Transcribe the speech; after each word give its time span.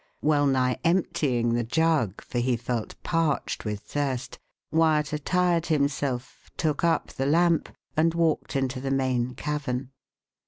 Well 0.23 0.47
nigh 0.47 0.79
emptying 0.83 1.53
the 1.53 1.63
jug, 1.63 2.23
for 2.23 2.39
he 2.39 2.57
felt 2.57 2.95
parched 3.03 3.65
with 3.65 3.81
thirst, 3.81 4.39
Wyat 4.71 5.13
attired 5.13 5.67
himself, 5.67 6.49
took 6.57 6.83
up 6.83 7.09
the 7.13 7.27
lamp, 7.27 7.69
and 7.95 8.15
walked 8.15 8.55
into 8.55 8.81
the 8.81 8.89
main 8.89 9.35
cavern. 9.35 9.91